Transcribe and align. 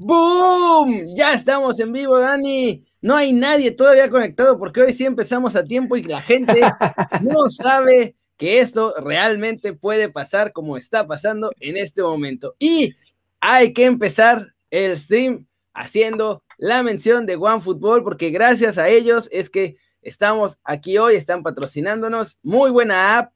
¡Boom! 0.00 1.12
Ya 1.16 1.34
estamos 1.34 1.80
en 1.80 1.92
vivo, 1.92 2.20
Dani. 2.20 2.84
No 3.00 3.16
hay 3.16 3.32
nadie 3.32 3.72
todavía 3.72 4.08
conectado 4.08 4.56
porque 4.56 4.80
hoy 4.80 4.92
sí 4.92 5.04
empezamos 5.04 5.56
a 5.56 5.64
tiempo 5.64 5.96
y 5.96 6.04
la 6.04 6.22
gente 6.22 6.60
no 7.20 7.50
sabe 7.50 8.14
que 8.36 8.60
esto 8.60 8.94
realmente 9.02 9.72
puede 9.72 10.08
pasar 10.08 10.52
como 10.52 10.76
está 10.76 11.08
pasando 11.08 11.50
en 11.58 11.76
este 11.76 12.00
momento. 12.00 12.54
Y 12.60 12.94
hay 13.40 13.72
que 13.72 13.86
empezar 13.86 14.54
el 14.70 14.96
stream 14.96 15.48
haciendo 15.74 16.44
la 16.58 16.84
mención 16.84 17.26
de 17.26 17.34
OneFootball 17.34 18.04
porque 18.04 18.30
gracias 18.30 18.78
a 18.78 18.88
ellos 18.88 19.28
es 19.32 19.50
que 19.50 19.78
estamos 20.00 20.60
aquí 20.62 20.96
hoy, 20.96 21.16
están 21.16 21.42
patrocinándonos. 21.42 22.38
Muy 22.44 22.70
buena 22.70 23.18
app, 23.18 23.32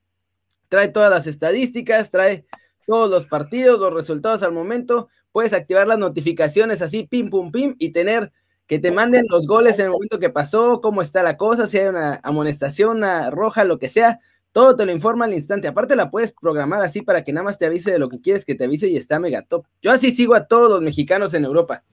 trae 0.69 0.87
todas 0.87 1.11
las 1.11 1.27
estadísticas, 1.27 2.13
trae 2.13 2.47
todos 2.87 3.11
los 3.11 3.27
partidos, 3.27 3.81
los 3.81 3.93
resultados 3.93 4.45
al 4.45 4.53
momento. 4.53 5.09
Puedes 5.33 5.53
activar 5.53 5.89
las 5.89 5.99
notificaciones 5.99 6.83
así, 6.83 7.05
pim, 7.05 7.31
pum, 7.31 7.51
pim, 7.51 7.75
y 7.79 7.91
tener 7.91 8.33
que 8.67 8.79
te 8.79 8.91
manden 8.91 9.25
los 9.29 9.47
goles 9.47 9.79
en 9.79 9.87
el 9.87 9.91
momento 9.91 10.19
que 10.19 10.31
pasó, 10.31 10.81
cómo 10.81 11.03
está 11.03 11.23
la 11.23 11.37
cosa, 11.37 11.67
si 11.67 11.79
hay 11.79 11.89
una 11.89 12.21
amonestación, 12.23 12.99
una 12.99 13.31
roja, 13.31 13.65
lo 13.65 13.79
que 13.79 13.89
sea. 13.89 14.21
Todo 14.53 14.77
te 14.77 14.87
lo 14.87 14.93
informa 14.93 15.25
al 15.25 15.35
instante. 15.35 15.69
Aparte 15.69 15.97
la 15.97 16.11
puedes 16.11 16.33
programar 16.33 16.83
así 16.83 17.03
para 17.03 17.25
que 17.25 17.33
nada 17.33 17.45
más 17.45 17.59
te 17.59 17.67
avise 17.67 17.91
de 17.91 17.99
lo 17.99 18.09
que 18.09 18.21
quieres 18.21 18.45
que 18.45 18.55
te 18.55 18.65
avise 18.65 18.87
y 18.89 18.97
está 18.97 19.19
mega 19.19 19.43
top. 19.43 19.67
Yo 19.81 19.91
así 19.91 20.15
sigo 20.15 20.35
a 20.35 20.47
todos 20.47 20.71
los 20.71 20.83
mexicanos 20.83 21.35
en 21.35 21.45
Europa. 21.45 21.85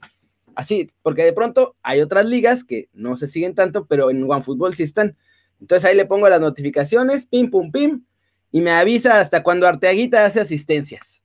Así, 0.55 0.89
porque 1.01 1.23
de 1.23 1.31
pronto 1.31 1.75
hay 1.81 2.01
otras 2.01 2.25
ligas 2.25 2.65
que 2.65 2.89
no 2.93 3.15
se 3.15 3.27
siguen 3.27 3.55
tanto, 3.55 3.85
pero 3.85 4.11
en 4.11 4.29
OneFootball 4.29 4.73
sí 4.73 4.83
están. 4.83 5.15
Entonces 5.61 5.85
ahí 5.85 5.95
le 5.95 6.05
pongo 6.05 6.27
las 6.27 6.41
notificaciones, 6.41 7.25
pim, 7.25 7.49
pum, 7.49 7.71
pim, 7.71 8.03
y 8.51 8.61
me 8.61 8.71
avisa 8.71 9.19
hasta 9.19 9.43
cuando 9.43 9.67
Arteaguita 9.67 10.25
hace 10.25 10.41
asistencias. 10.41 11.21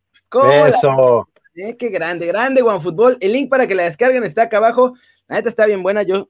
Eso. 0.67 1.29
Eh, 1.57 1.77
qué 1.77 1.89
grande, 1.89 2.27
grande 2.27 2.63
OneFootball. 2.63 3.19
El 3.21 3.33
link 3.33 3.49
para 3.49 3.67
que 3.67 3.75
la 3.75 3.85
descarguen 3.85 4.25
está 4.25 4.43
acá 4.43 4.57
abajo. 4.57 4.95
La 5.29 5.37
neta 5.37 5.49
está 5.49 5.67
bien 5.67 5.83
buena, 5.83 6.03
yo 6.03 6.29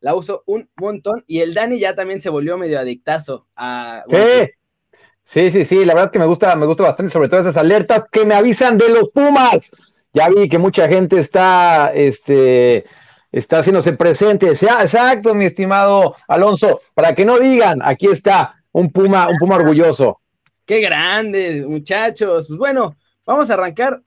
la 0.00 0.14
uso 0.14 0.42
un 0.46 0.68
montón. 0.76 1.22
Y 1.26 1.40
el 1.40 1.54
Dani 1.54 1.78
ya 1.78 1.94
también 1.94 2.20
se 2.20 2.30
volvió 2.30 2.58
medio 2.58 2.78
adictazo 2.78 3.46
a. 3.56 4.04
Sí, 4.08 4.50
sí, 5.22 5.50
sí, 5.50 5.64
sí, 5.64 5.84
la 5.84 5.94
verdad 5.94 6.10
que 6.10 6.18
me 6.18 6.26
gusta, 6.26 6.54
me 6.56 6.66
gusta 6.66 6.84
bastante, 6.84 7.12
sobre 7.12 7.28
todo 7.28 7.40
esas 7.40 7.56
alertas 7.56 8.04
que 8.10 8.24
me 8.24 8.34
avisan 8.34 8.78
de 8.78 8.88
los 8.88 9.10
Pumas. 9.10 9.70
Ya 10.12 10.28
vi 10.28 10.48
que 10.48 10.58
mucha 10.58 10.88
gente 10.88 11.18
está, 11.18 11.92
este, 11.94 12.84
está 13.32 13.58
haciéndose 13.58 13.92
presente. 13.92 14.54
Sea, 14.56 14.82
exacto, 14.82 15.34
mi 15.34 15.44
estimado 15.44 16.16
Alonso, 16.26 16.80
para 16.94 17.14
que 17.14 17.24
no 17.24 17.38
digan, 17.38 17.80
aquí 17.82 18.06
está 18.06 18.62
un 18.72 18.90
Puma, 18.90 19.28
un 19.28 19.38
Puma 19.38 19.56
orgulloso. 19.56 20.20
Qué 20.64 20.80
grande, 20.80 21.64
muchachos. 21.66 22.48
Pues 22.48 22.58
bueno, 22.58 22.96
vamos 23.24 23.50
a 23.50 23.54
arrancar 23.54 24.02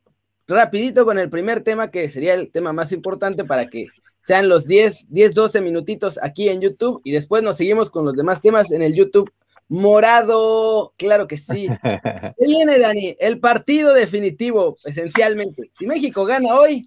rapidito 0.50 1.06
con 1.06 1.18
el 1.18 1.30
primer 1.30 1.62
tema, 1.62 1.92
que 1.92 2.10
sería 2.10 2.34
el 2.34 2.52
tema 2.52 2.74
más 2.74 2.92
importante 2.92 3.46
para 3.46 3.68
que 3.70 3.88
sean 4.24 4.50
los 4.50 4.66
10, 4.66 5.08
10, 5.10 5.34
12 5.34 5.62
minutitos 5.62 6.20
aquí 6.22 6.50
en 6.50 6.62
YouTube 6.62 7.02
y 7.04 7.12
después 7.12 7.42
nos 7.42 7.58
seguimos 7.58 7.90
con 7.90 8.06
los 8.06 8.16
demás 8.16 8.42
temas 8.42 8.72
en 8.72 8.82
el 8.82 8.94
YouTube 8.94 9.32
morado. 9.68 10.94
Claro 10.98 11.28
que 11.28 11.38
sí. 11.38 11.68
¿Qué 11.84 12.46
viene, 12.46 12.80
Dani? 12.80 13.16
El 13.20 13.40
partido 13.40 13.94
definitivo, 13.94 14.78
esencialmente. 14.84 15.70
Si 15.74 15.86
México 15.86 16.26
gana 16.26 16.56
hoy, 16.56 16.86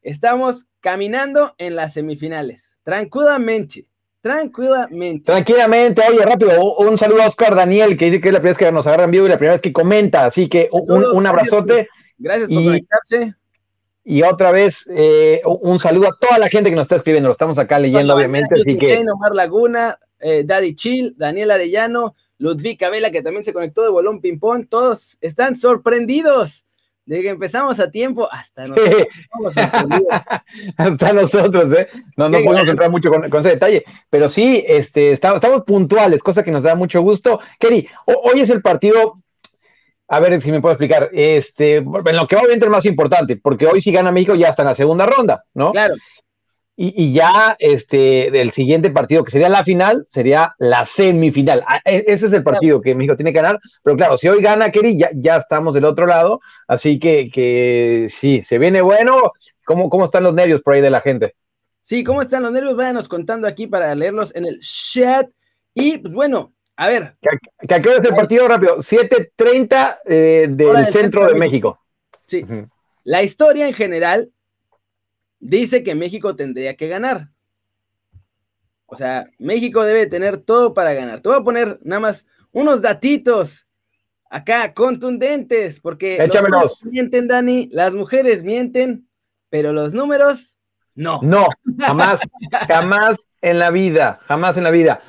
estamos 0.00 0.66
caminando 0.80 1.54
en 1.58 1.76
las 1.76 1.92
semifinales. 1.92 2.72
Tranquilamente. 2.84 3.86
Tranquilamente. 4.20 5.24
Tranquilamente, 5.24 6.00
oye, 6.08 6.24
rápido, 6.24 6.76
un 6.76 6.96
saludo 6.96 7.22
a 7.22 7.26
Oscar 7.26 7.56
Daniel, 7.56 7.96
que 7.96 8.04
dice 8.04 8.20
que 8.20 8.28
es 8.28 8.32
la 8.32 8.38
primera 8.38 8.52
vez 8.52 8.58
que 8.58 8.70
nos 8.70 8.86
agarran 8.86 9.10
vivo 9.10 9.26
y 9.26 9.28
la 9.28 9.36
primera 9.36 9.54
vez 9.54 9.62
que 9.62 9.72
comenta, 9.72 10.24
así 10.24 10.48
que 10.48 10.68
un, 10.70 11.04
un 11.04 11.26
abrazote. 11.26 11.72
Gracias 11.72 12.01
por 12.22 12.64
conectarse. 12.64 13.34
Y 14.04 14.22
otra 14.22 14.50
vez, 14.50 14.88
eh, 14.90 15.42
un 15.44 15.78
saludo 15.78 16.08
a 16.08 16.18
toda 16.18 16.38
la 16.38 16.48
gente 16.48 16.70
que 16.70 16.76
nos 16.76 16.82
está 16.82 16.96
escribiendo. 16.96 17.28
Lo 17.28 17.32
estamos 17.32 17.58
acá 17.58 17.78
leyendo, 17.78 18.14
obviamente. 18.14 18.56
Así 18.56 18.76
que. 18.76 18.98
Omar 18.98 19.34
Laguna, 19.34 19.98
eh, 20.18 20.42
Daddy 20.44 20.74
Chill, 20.74 21.14
Daniel 21.16 21.52
Arellano, 21.52 22.16
Ludwig 22.38 22.78
Cabela, 22.78 23.10
que 23.10 23.22
también 23.22 23.44
se 23.44 23.52
conectó 23.52 23.82
de 23.82 23.90
Bolón 23.90 24.20
Ping 24.20 24.38
Pong. 24.38 24.66
Todos 24.68 25.18
están 25.20 25.56
sorprendidos 25.56 26.66
de 27.06 27.20
que 27.20 27.28
empezamos 27.30 27.78
a 27.80 27.90
tiempo 27.90 28.28
hasta 28.30 28.62
nosotros. 28.62 29.06
hasta 30.76 31.12
nosotros, 31.12 31.72
¿eh? 31.72 31.88
No, 32.16 32.28
no 32.28 32.42
podemos 32.42 32.68
entrar 32.68 32.90
mucho 32.90 33.10
con, 33.10 33.24
ese 33.24 33.48
detalle, 33.50 33.84
pero 34.08 34.28
sí, 34.28 34.64
este, 34.66 35.12
estamos, 35.12 35.36
estamos, 35.36 35.62
puntuales, 35.62 36.22
cosa 36.22 36.42
que 36.42 36.50
nos 36.50 36.64
da 36.64 36.74
mucho 36.74 37.02
gusto. 37.02 37.40
Kerry, 37.58 37.88
hoy 38.06 38.40
es 38.40 38.50
el 38.50 38.62
partido 38.62 39.21
a 40.12 40.20
ver 40.20 40.38
si 40.42 40.52
me 40.52 40.60
puedo 40.60 40.74
explicar. 40.74 41.08
Este, 41.10 41.76
en 41.76 42.16
lo 42.16 42.28
que 42.28 42.36
obviamente 42.36 42.66
es 42.66 42.70
más 42.70 42.84
importante, 42.84 43.38
porque 43.38 43.66
hoy 43.66 43.80
si 43.80 43.90
gana 43.90 44.12
México 44.12 44.34
ya 44.34 44.48
está 44.48 44.60
en 44.60 44.68
la 44.68 44.74
segunda 44.74 45.06
ronda, 45.06 45.44
¿no? 45.54 45.70
Claro. 45.70 45.94
Y, 46.76 47.12
ya 47.12 47.56
este, 47.58 48.30
del 48.30 48.50
siguiente 48.50 48.90
partido, 48.90 49.24
que 49.24 49.30
sería 49.30 49.48
la 49.48 49.64
final, 49.64 50.04
sería 50.06 50.54
la 50.58 50.84
semifinal. 50.84 51.62
Ah, 51.66 51.80
e, 51.84 52.04
ese 52.08 52.26
es 52.26 52.32
el 52.32 52.42
partido 52.42 52.82
que 52.82 52.94
México 52.94 53.16
tiene 53.16 53.32
que 53.32 53.40
ganar. 53.40 53.58
Pero 53.82 53.96
claro, 53.96 54.18
si 54.18 54.28
hoy 54.28 54.42
gana 54.42 54.70
Kerry, 54.70 54.98
ya, 54.98 55.10
ya 55.14 55.36
estamos 55.36 55.72
del 55.74 55.84
otro 55.86 56.06
lado. 56.06 56.40
Así 56.66 56.98
que, 56.98 57.30
que 57.30 58.06
sí, 58.10 58.42
se 58.42 58.58
viene 58.58 58.82
bueno. 58.82 59.32
¿Cómo, 59.64 59.88
¿Cómo 59.88 60.04
están 60.04 60.24
los 60.24 60.34
nervios 60.34 60.60
por 60.60 60.74
ahí 60.74 60.82
de 60.82 60.90
la 60.90 61.00
gente? 61.00 61.36
Sí, 61.82 62.04
¿cómo 62.04 62.20
están 62.20 62.42
los 62.42 62.52
nervios? 62.52 62.76
Váyanos 62.76 63.08
contando 63.08 63.46
aquí 63.46 63.66
para 63.66 63.94
leerlos 63.94 64.34
en 64.34 64.44
el 64.44 64.60
chat. 64.60 65.30
Y 65.74 65.98
pues 65.98 66.12
bueno, 66.12 66.51
a 66.76 66.88
ver. 66.88 67.16
Que, 67.20 67.74
acaba 67.74 67.96
el 67.96 68.14
partido 68.14 68.48
rápido. 68.48 68.78
7:30 68.78 69.98
eh, 70.04 70.46
del, 70.50 70.86
centro, 70.86 71.26
de 71.26 71.34
México. 71.34 71.78
Sí. 72.26 72.44
La 73.04 73.22
historia 73.22 73.66
en 73.66 73.74
general 73.74 74.32
dice 75.38 75.82
que 75.82 75.94
México 75.94 76.34
tendría 76.36 76.76
que 76.76 76.88
ganar. 76.88 77.28
O 78.86 78.96
sea, 78.96 79.26
México 79.38 79.84
debe 79.84 80.06
tener 80.06 80.36
todo 80.36 80.74
para 80.74 80.92
ganar. 80.92 81.20
Te 81.20 81.28
voy 81.28 81.38
a 81.38 81.44
poner 81.44 81.78
nada 81.82 82.00
más 82.00 82.26
unos 82.52 82.82
datitos 82.82 83.66
acá 84.30 84.72
contundentes, 84.74 85.80
porque 85.80 86.18
los 86.48 86.84
mienten, 86.84 87.28
Dani, 87.28 87.68
las 87.70 87.92
mujeres 87.92 88.42
mienten, 88.42 89.08
pero 89.50 89.72
los 89.72 89.92
números 89.92 90.54
no. 90.94 91.20
No, 91.22 91.48
jamás, 91.80 92.20
jamás 92.68 93.30
en 93.40 93.58
la 93.58 93.70
vida, 93.70 94.20
jamás 94.26 94.56
en 94.56 94.64
la 94.64 94.70
vida. 94.70 95.02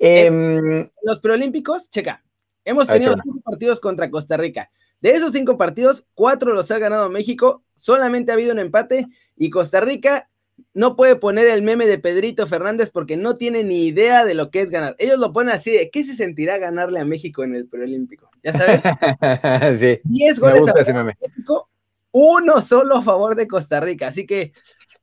Eh, 0.00 0.90
los 1.02 1.20
preolímpicos, 1.20 1.90
checa, 1.90 2.24
hemos 2.64 2.88
tenido 2.88 3.14
cinco 3.22 3.40
partidos 3.42 3.80
contra 3.80 4.10
Costa 4.10 4.36
Rica. 4.36 4.70
De 5.00 5.10
esos 5.10 5.32
cinco 5.32 5.56
partidos, 5.56 6.04
cuatro 6.14 6.52
los 6.54 6.70
ha 6.70 6.78
ganado 6.78 7.08
México, 7.10 7.62
solamente 7.76 8.32
ha 8.32 8.34
habido 8.34 8.52
un 8.52 8.58
empate 8.58 9.06
y 9.36 9.50
Costa 9.50 9.80
Rica 9.80 10.30
no 10.74 10.96
puede 10.96 11.16
poner 11.16 11.46
el 11.48 11.62
meme 11.62 11.86
de 11.86 11.98
Pedrito 11.98 12.46
Fernández 12.46 12.90
porque 12.90 13.16
no 13.16 13.34
tiene 13.34 13.64
ni 13.64 13.86
idea 13.86 14.24
de 14.24 14.34
lo 14.34 14.50
que 14.50 14.60
es 14.60 14.70
ganar. 14.70 14.94
Ellos 14.98 15.18
lo 15.18 15.32
ponen 15.32 15.54
así 15.54 15.70
de, 15.70 15.90
¿qué 15.90 16.04
se 16.04 16.14
sentirá 16.14 16.58
ganarle 16.58 17.00
a 17.00 17.04
México 17.04 17.42
en 17.44 17.54
el 17.54 17.66
preolímpico? 17.66 18.30
Ya 18.42 18.52
sabes. 18.52 18.80
sí. 19.80 20.00
Diez 20.04 20.38
goles 20.38 20.68
a 20.68 21.04
México, 21.04 21.70
uno 22.12 22.60
solo 22.60 22.96
a 22.96 23.02
favor 23.02 23.36
de 23.36 23.48
Costa 23.48 23.80
Rica. 23.80 24.08
Así 24.08 24.26
que 24.26 24.52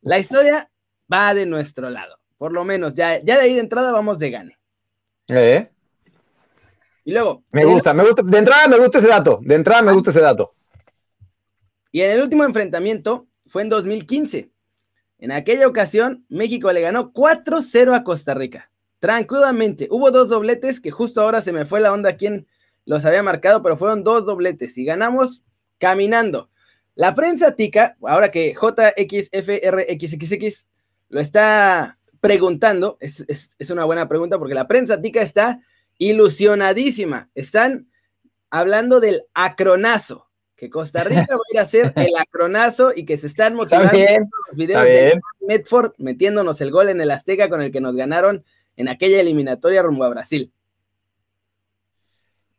la 0.01 0.19
historia 0.19 0.69
va 1.11 1.33
de 1.33 1.45
nuestro 1.45 1.89
lado. 1.89 2.19
Por 2.37 2.51
lo 2.51 2.63
menos, 2.63 2.93
ya, 2.93 3.19
ya 3.19 3.35
de 3.35 3.41
ahí 3.41 3.53
de 3.55 3.61
entrada 3.61 3.91
vamos 3.91 4.19
de 4.19 4.29
gane. 4.29 4.56
¿Eh? 5.27 5.69
Y 7.03 7.11
luego. 7.11 7.43
Me 7.51 7.65
gusta, 7.65 7.93
me 7.93 8.03
gusta. 8.03 8.21
De 8.23 8.37
entrada 8.37 8.67
me 8.67 8.77
gusta 8.77 8.99
ese 8.99 9.07
dato. 9.07 9.39
De 9.41 9.55
entrada 9.55 9.81
me 9.81 9.93
gusta 9.93 10.11
ese 10.11 10.21
dato. 10.21 10.53
Y 11.91 12.01
en 12.01 12.11
el 12.11 12.21
último 12.21 12.43
enfrentamiento 12.43 13.27
fue 13.45 13.61
en 13.61 13.69
2015. 13.69 14.51
En 15.19 15.31
aquella 15.31 15.67
ocasión, 15.67 16.25
México 16.29 16.71
le 16.71 16.81
ganó 16.81 17.11
4-0 17.11 17.95
a 17.95 18.03
Costa 18.03 18.33
Rica. 18.33 18.69
Tranquilamente. 18.99 19.87
Hubo 19.89 20.11
dos 20.11 20.29
dobletes 20.29 20.79
que 20.79 20.91
justo 20.91 21.21
ahora 21.21 21.41
se 21.41 21.51
me 21.51 21.65
fue 21.65 21.79
la 21.79 21.93
onda 21.93 22.17
quien 22.17 22.47
los 22.85 23.05
había 23.05 23.23
marcado, 23.23 23.63
pero 23.63 23.77
fueron 23.77 24.03
dos 24.03 24.25
dobletes 24.25 24.77
y 24.77 24.85
ganamos 24.85 25.43
caminando. 25.77 26.49
La 26.95 27.13
prensa 27.13 27.55
tica, 27.55 27.95
ahora 28.01 28.31
que 28.31 28.53
JXFRXXX 28.53 30.65
lo 31.09 31.19
está 31.19 31.96
preguntando, 32.27 32.97
es, 32.99 33.69
una 33.69 33.85
buena 33.85 34.07
pregunta 34.07 34.37
porque 34.37 34.53
la 34.53 34.67
prensa 34.67 35.01
tica 35.01 35.21
está 35.21 35.61
ilusionadísima. 35.97 37.29
Están 37.35 37.87
hablando 38.49 38.99
del 38.99 39.23
acronazo, 39.33 40.27
que 40.55 40.69
Costa 40.69 41.03
Rica 41.03 41.27
va 41.29 41.35
a 41.35 41.53
ir 41.53 41.59
a 41.59 41.63
hacer 41.63 41.93
el 41.95 42.15
acronazo 42.17 42.91
y 42.95 43.05
que 43.05 43.17
se 43.17 43.27
están 43.27 43.55
motivando 43.55 43.91
los 43.91 44.57
videos 44.57 44.83
de 44.83 45.19
Medford 45.47 45.93
metiéndonos 45.97 46.59
el 46.61 46.71
gol 46.71 46.89
en 46.89 47.01
el 47.01 47.11
Azteca 47.11 47.49
con 47.49 47.61
el 47.61 47.71
que 47.71 47.81
nos 47.81 47.95
ganaron 47.95 48.43
en 48.75 48.89
aquella 48.89 49.19
eliminatoria 49.21 49.81
rumbo 49.81 50.03
a 50.03 50.09
Brasil. 50.09 50.51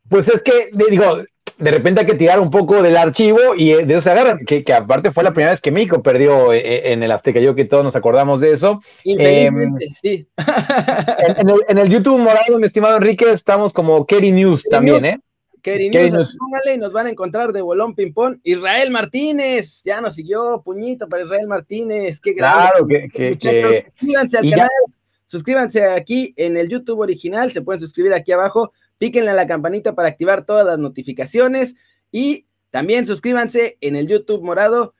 Pues 0.09 0.27
es 0.27 0.41
que, 0.41 0.69
digo, 0.73 1.23
de 1.59 1.71
repente 1.71 2.01
hay 2.01 2.07
que 2.07 2.15
tirar 2.15 2.39
un 2.39 2.49
poco 2.49 2.81
del 2.81 2.95
archivo 2.95 3.53
y 3.55 3.71
eh, 3.71 3.85
de 3.85 3.93
eso 3.93 4.01
se 4.01 4.11
agarran, 4.11 4.39
que, 4.45 4.63
aparte 4.73 5.11
fue 5.11 5.23
la 5.23 5.33
primera 5.33 5.51
vez 5.51 5.61
que 5.61 5.71
México 5.71 6.01
perdió 6.01 6.53
eh, 6.53 6.59
eh, 6.59 6.93
en 6.93 7.03
el 7.03 7.11
Azteca, 7.11 7.39
yo 7.39 7.53
que 7.53 7.65
todos 7.65 7.83
nos 7.83 7.95
acordamos 7.95 8.39
de 8.39 8.53
eso. 8.53 8.81
Infelizmente, 9.03 9.85
em, 9.85 9.93
sí. 10.01 10.27
En, 11.67 11.77
el, 11.77 11.89
YouTube 11.89 12.17
morado, 12.17 12.57
mi 12.57 12.65
estimado 12.65 12.97
Enrique, 12.97 13.29
estamos 13.31 13.73
como 13.73 14.05
Kerry 14.05 14.31
News 14.31 14.63
también, 14.63 15.05
¿eh? 15.05 15.19
Kevin 15.61 15.91
News, 15.91 16.37
póngale 16.39 16.75
y 16.75 16.77
nos 16.77 16.93
van 16.93 17.07
a 17.07 17.09
encontrar 17.09 17.51
de 17.51 17.61
bolón 17.61 17.93
ping-pong. 17.93 18.39
Israel 18.43 18.91
Martínez, 18.91 19.81
ya 19.83 19.99
nos 19.99 20.15
siguió, 20.15 20.61
puñito 20.63 21.09
para 21.09 21.23
Israel 21.23 21.47
Martínez, 21.47 22.19
qué 22.21 22.33
grande. 22.33 22.69
Claro, 22.71 22.87
que, 23.13 23.85
Suscríbanse 23.99 24.37
al 24.37 24.49
canal, 24.49 24.69
suscríbanse 25.25 25.85
aquí 25.85 26.33
en 26.37 26.55
el 26.55 26.69
YouTube 26.69 26.99
original, 26.99 27.51
se 27.51 27.61
pueden 27.61 27.81
suscribir 27.81 28.13
aquí 28.13 28.31
abajo, 28.31 28.71
píquenle 28.99 29.31
a 29.31 29.33
la 29.33 29.47
campanita 29.47 29.95
para 29.95 30.09
activar 30.09 30.45
todas 30.45 30.67
las 30.67 30.77
notificaciones 30.77 31.75
y 32.11 32.45
también 32.69 33.07
suscríbanse 33.07 33.79
en 33.81 33.95
el 33.95 34.07
YouTube 34.07 34.43
morado. 34.43 34.93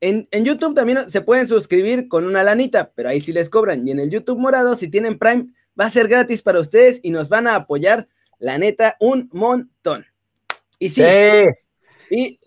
En, 0.00 0.28
en, 0.32 0.44
YouTube 0.44 0.74
también 0.74 1.08
se 1.10 1.20
pueden 1.22 1.48
suscribir 1.48 2.08
con 2.08 2.26
una 2.26 2.42
lanita, 2.42 2.92
pero 2.94 3.08
ahí 3.08 3.20
sí 3.20 3.32
les 3.32 3.48
cobran. 3.48 3.86
Y 3.86 3.92
en 3.92 4.00
el 4.00 4.10
YouTube 4.10 4.38
morado, 4.38 4.76
si 4.76 4.88
tienen 4.88 5.18
Prime, 5.18 5.46
va 5.80 5.86
a 5.86 5.90
ser 5.90 6.08
gratis 6.08 6.42
para 6.42 6.60
ustedes 6.60 7.00
y 7.02 7.10
nos 7.10 7.28
van 7.28 7.46
a 7.46 7.54
apoyar, 7.54 8.08
la 8.38 8.58
neta, 8.58 8.96
un 9.00 9.30
montón. 9.32 10.04
Y 10.78 10.90
sí. 10.90 11.02
Y, 12.10 12.38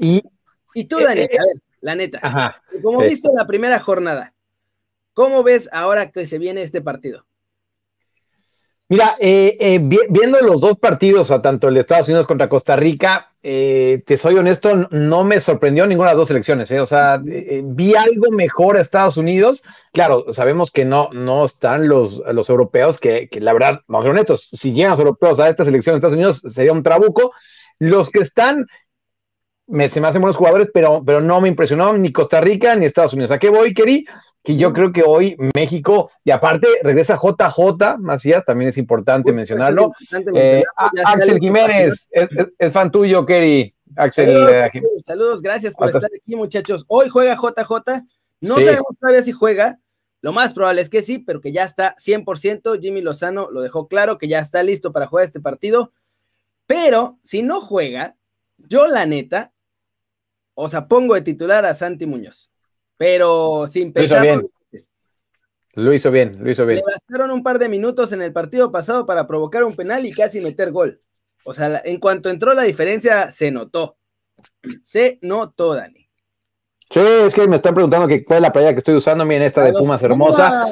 y, 0.73 0.83
tú, 0.85 0.99
Dani, 0.99 1.21
eh, 1.21 1.29
a 1.31 1.43
ver, 1.43 1.63
la 1.81 1.95
neta. 1.95 2.61
como 2.83 3.01
viste 3.01 3.29
la 3.33 3.47
primera 3.47 3.79
jornada, 3.79 4.35
¿cómo 5.13 5.41
ves 5.41 5.69
ahora 5.71 6.11
que 6.11 6.25
se 6.27 6.37
viene 6.37 6.61
este 6.61 6.81
partido? 6.81 7.25
Mira, 8.87 9.15
eh, 9.19 9.57
eh, 9.59 9.79
viendo 9.81 10.39
los 10.41 10.61
dos 10.61 10.77
partidos, 10.77 11.31
a 11.31 11.41
tanto 11.41 11.67
el 11.67 11.73
de 11.73 11.79
Estados 11.79 12.07
Unidos 12.07 12.27
contra 12.27 12.47
Costa 12.47 12.75
Rica, 12.75 13.31
eh, 13.41 14.03
te 14.05 14.15
soy 14.15 14.35
honesto, 14.35 14.75
no 14.91 15.23
me 15.23 15.41
sorprendió 15.41 15.87
ninguna 15.87 16.09
de 16.09 16.13
las 16.13 16.19
dos 16.19 16.29
elecciones. 16.29 16.69
O 16.69 16.85
sea, 16.85 17.19
vi 17.19 17.95
algo 17.95 18.29
mejor 18.29 18.77
a 18.77 18.81
Estados 18.81 19.17
Unidos. 19.17 19.63
Claro, 19.91 20.31
sabemos 20.33 20.69
que 20.69 20.85
no, 20.85 21.09
no 21.13 21.45
están 21.45 21.87
los, 21.87 22.21
los 22.31 22.47
europeos, 22.47 22.99
que, 22.99 23.27
que 23.27 23.41
la 23.41 23.53
verdad, 23.53 23.81
vamos 23.87 24.03
a 24.03 24.05
ser 24.05 24.11
honestos, 24.11 24.49
si 24.53 24.71
llegan 24.71 24.91
los 24.91 24.99
europeos 24.99 25.39
a 25.39 25.49
esta 25.49 25.65
selección 25.65 25.93
de 25.93 25.97
Estados 25.97 26.15
Unidos 26.15 26.43
sería 26.53 26.71
un 26.71 26.83
trabuco. 26.83 27.33
Los 27.79 28.11
que 28.11 28.19
están 28.19 28.67
me, 29.67 29.89
se 29.89 29.99
me 29.99 30.07
hacen 30.07 30.21
buenos 30.21 30.37
jugadores, 30.37 30.69
pero, 30.73 31.03
pero 31.03 31.21
no 31.21 31.41
me 31.41 31.49
impresionó 31.49 31.97
ni 31.97 32.11
Costa 32.11 32.39
Rica 32.41 32.75
ni 32.75 32.85
Estados 32.85 33.13
Unidos. 33.13 33.31
¿A 33.31 33.39
qué 33.39 33.49
voy, 33.49 33.73
Keri? 33.73 34.05
Que 34.43 34.55
yo 34.55 34.71
creo 34.73 34.91
que 34.91 35.03
hoy 35.03 35.35
México, 35.55 36.11
y 36.23 36.31
aparte 36.31 36.67
regresa 36.83 37.17
JJ 37.17 37.97
Macías, 37.97 38.45
también 38.45 38.69
es 38.69 38.77
importante 38.77 39.33
mencionarlo. 39.33 39.91
Eh, 40.35 40.63
Axel 41.05 41.39
Jiménez, 41.39 42.09
es, 42.11 42.71
fan 42.71 42.91
tuyo, 42.91 43.25
Keri. 43.25 43.73
Axel. 43.95 44.29
Eh, 44.49 44.69
saludos, 45.03 45.41
gracias 45.41 45.73
por 45.73 45.87
estar 45.87 46.09
aquí, 46.15 46.35
muchachos. 46.35 46.85
Hoy 46.87 47.09
juega 47.09 47.35
JJ, 47.35 48.03
no 48.41 48.55
sabemos 48.55 48.97
todavía 48.99 49.23
si 49.23 49.31
juega. 49.31 49.79
Lo 50.21 50.33
más 50.33 50.53
probable 50.53 50.81
es 50.81 50.89
que 50.89 51.03
sí, 51.03 51.19
pero 51.19 51.39
que 51.39 51.51
ya 51.51 51.63
está 51.63 51.95
100%. 51.97 52.81
Jimmy 52.81 53.01
Lozano 53.01 53.49
lo 53.51 53.61
dejó 53.61 53.87
claro 53.87 54.17
que 54.17 54.27
ya 54.27 54.39
está 54.39 54.63
listo 54.63 54.91
para 54.91 55.05
jugar 55.05 55.25
este 55.25 55.39
partido. 55.39 55.91
Pero 56.65 57.19
si 57.23 57.43
no 57.43 57.61
juega, 57.61 58.15
yo 58.57 58.87
la 58.87 59.05
neta 59.05 59.53
o 60.55 60.69
sea, 60.69 60.87
pongo 60.87 61.13
de 61.13 61.21
titular 61.21 61.65
a 61.65 61.75
Santi 61.75 62.05
Muñoz, 62.05 62.49
pero 62.97 63.67
sin 63.69 63.93
pensar. 63.93 64.41
Lo 65.73 65.93
hizo 65.93 66.09
bien, 66.09 66.37
lo 66.41 66.49
hizo 66.49 66.65
bien. 66.65 66.79
Le 66.79 66.85
bastaron 66.85 67.31
un 67.31 67.43
par 67.43 67.59
de 67.59 67.67
minutos 67.67 68.13
en 68.13 68.21
el 68.21 68.31
partido 68.31 68.71
pasado 68.71 69.05
para 69.05 69.27
provocar 69.27 69.65
un 69.65 69.75
penal 69.75 70.05
y 70.05 70.13
casi 70.13 70.39
meter 70.39 70.71
gol. 70.71 71.01
O 71.43 71.53
sea, 71.53 71.81
en 71.83 71.99
cuanto 71.99 72.29
entró 72.29 72.53
la 72.53 72.63
diferencia, 72.63 73.29
se 73.29 73.51
notó. 73.51 73.97
Se 74.83 75.19
notó, 75.21 75.75
Dani. 75.75 76.09
Sí, 76.89 76.99
es 76.99 77.33
que 77.33 77.47
me 77.47 77.57
están 77.57 77.73
preguntando 77.73 78.07
que 78.07 78.23
cuál 78.23 78.37
es 78.37 78.41
la 78.43 78.53
playa 78.53 78.71
que 78.71 78.79
estoy 78.79 78.95
usando, 78.95 79.25
miren 79.25 79.43
esta 79.43 79.63
de 79.63 79.73
Pumas 79.73 80.01
hermosa. 80.01 80.65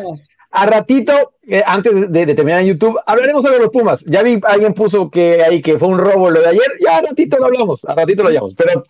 A 0.52 0.66
ratito, 0.68 1.34
eh, 1.42 1.64
antes 1.66 2.12
de, 2.12 2.26
terminar 2.34 2.62
en 2.62 2.68
YouTube, 2.68 3.00
hablaremos 3.06 3.44
sobre 3.44 3.58
los 3.58 3.70
Pumas. 3.70 4.06
Ya 4.06 4.22
vi, 4.22 4.40
alguien 4.44 4.74
puso 4.74 5.10
que 5.10 5.44
ahí 5.44 5.62
que 5.62 5.78
fue 5.78 5.88
un 5.88 5.98
robo 5.98 6.30
lo 6.30 6.40
de 6.40 6.48
ayer, 6.48 6.72
ya 6.80 6.98
a 6.98 7.02
ratito 7.02 7.38
lo 7.40 7.46
hablamos, 7.46 7.84
a 7.86 7.96
ratito 7.96 8.24
lo 8.24 8.30
llamamos, 8.30 8.54
pero 8.56 8.84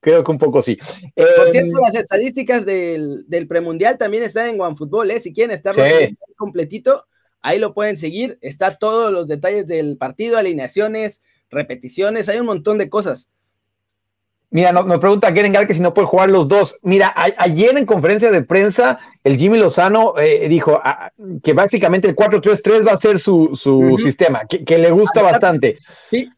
Creo 0.00 0.22
que 0.22 0.30
un 0.30 0.38
poco 0.38 0.62
sí. 0.62 0.76
Por 1.14 1.50
cierto, 1.50 1.78
em, 1.78 1.84
las 1.84 1.94
estadísticas 1.94 2.64
del, 2.64 3.24
del, 3.28 3.46
premundial 3.48 3.98
también 3.98 4.22
están 4.22 4.48
en 4.48 4.60
OneFootball, 4.60 5.10
¿eh? 5.10 5.20
Si 5.20 5.32
quieren 5.32 5.54
estar 5.54 5.74
completito, 6.36 7.06
ahí 7.40 7.58
lo 7.58 7.74
pueden 7.74 7.96
seguir. 7.96 8.38
Está 8.40 8.74
todos 8.74 9.12
los 9.12 9.26
detalles 9.26 9.66
del 9.66 9.96
partido, 9.96 10.36
alineaciones, 10.36 11.22
repeticiones, 11.50 12.28
hay 12.28 12.38
un 12.38 12.46
montón 12.46 12.78
de 12.78 12.90
cosas. 12.90 13.28
Mira, 14.50 14.72
nos, 14.72 15.00
pregunta 15.00 15.34
Keren 15.34 15.52
que 15.66 15.74
si 15.74 15.80
no 15.80 15.92
puede 15.92 16.06
jugar 16.06 16.30
los 16.30 16.46
dos. 16.46 16.78
Mira, 16.82 17.12
ayer 17.16 17.76
en 17.76 17.84
conferencia 17.84 18.30
de 18.30 18.42
prensa, 18.42 18.98
el 19.24 19.36
Jimmy 19.36 19.58
Lozano 19.58 20.14
eh, 20.18 20.48
dijo 20.48 20.80
ah, 20.82 21.10
que 21.42 21.52
básicamente 21.52 22.08
el 22.08 22.14
4-3-3 22.14 22.86
va 22.86 22.92
a 22.92 22.96
ser 22.96 23.18
su, 23.18 23.50
su 23.54 23.98
sistema, 24.02 24.42
que, 24.48 24.64
que, 24.64 24.78
le 24.78 24.92
gusta 24.92 25.20
bastante. 25.20 25.78
Sí, 26.08 26.30